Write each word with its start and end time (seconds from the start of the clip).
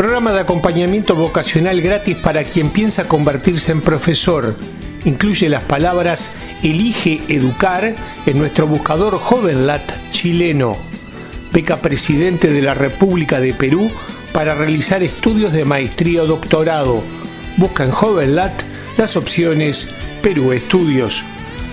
Programa 0.00 0.32
de 0.32 0.40
acompañamiento 0.40 1.14
vocacional 1.14 1.82
gratis 1.82 2.16
para 2.16 2.42
quien 2.44 2.70
piensa 2.70 3.04
convertirse 3.04 3.70
en 3.70 3.82
profesor. 3.82 4.56
Incluye 5.04 5.50
las 5.50 5.64
palabras 5.64 6.32
Elige 6.62 7.20
Educar 7.28 7.94
en 8.24 8.38
nuestro 8.38 8.66
buscador 8.66 9.18
JovenLat 9.18 9.82
chileno. 10.10 10.74
Beca 11.52 11.82
Presidente 11.82 12.50
de 12.50 12.62
la 12.62 12.72
República 12.72 13.40
de 13.40 13.52
Perú 13.52 13.90
para 14.32 14.54
realizar 14.54 15.02
estudios 15.02 15.52
de 15.52 15.66
maestría 15.66 16.22
o 16.22 16.26
doctorado. 16.26 17.02
Busca 17.58 17.84
en 17.84 17.90
JovenLat 17.90 18.58
las 18.96 19.18
opciones 19.18 19.86
Perú 20.22 20.52
Estudios. 20.52 21.22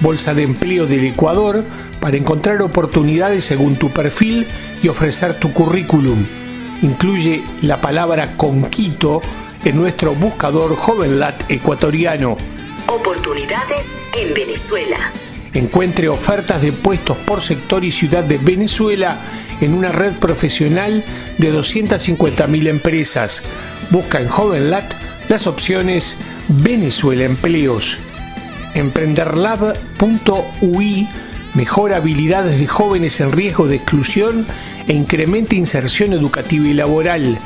Bolsa 0.00 0.34
de 0.34 0.42
Empleo 0.42 0.88
del 0.88 1.04
Ecuador 1.04 1.64
para 2.00 2.16
encontrar 2.16 2.62
oportunidades 2.62 3.44
según 3.44 3.76
tu 3.76 3.90
perfil 3.90 4.44
y 4.82 4.88
ofrecer 4.88 5.34
tu 5.34 5.52
currículum. 5.52 6.26
Incluye 6.82 7.42
la 7.62 7.80
palabra 7.80 8.36
Conquito 8.36 9.22
en 9.64 9.76
nuestro 9.76 10.14
buscador 10.14 10.76
JovenLat 10.76 11.50
ecuatoriano. 11.50 12.36
Oportunidades 12.86 13.88
en 14.16 14.32
Venezuela. 14.32 15.10
Encuentre 15.54 16.08
ofertas 16.08 16.62
de 16.62 16.70
puestos 16.72 17.16
por 17.18 17.42
sector 17.42 17.84
y 17.84 17.90
ciudad 17.90 18.22
de 18.22 18.38
Venezuela 18.38 19.18
en 19.60 19.74
una 19.74 19.88
red 19.88 20.12
profesional 20.18 21.04
de 21.38 21.52
250.000 21.52 22.68
empresas. 22.68 23.42
Busca 23.90 24.20
en 24.20 24.28
JovenLat 24.28 24.94
las 25.28 25.48
opciones 25.48 26.16
Venezuela 26.48 27.24
Empleos. 27.24 27.98
Emprenderlab.ui 28.74 31.08
mejora 31.58 31.96
habilidades 31.96 32.60
de 32.60 32.68
jóvenes 32.68 33.20
en 33.20 33.32
riesgo 33.32 33.66
de 33.66 33.74
exclusión 33.74 34.46
e 34.86 34.92
incrementa 34.92 35.56
inserción 35.56 36.12
educativa 36.12 36.68
y 36.68 36.72
laboral. 36.72 37.36